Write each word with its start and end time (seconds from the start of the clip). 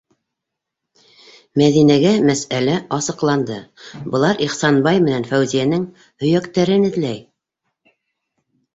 Мәҙинәгә 1.61 2.13
мәсьәлә 2.29 2.79
асыҡланды: 2.99 3.59
былар 4.17 4.43
Ихсанбай 4.49 5.05
менән 5.07 5.31
Фәүзиәнең 5.31 5.89
һөйәктәрен 6.27 6.93
эҙләй... 6.93 7.25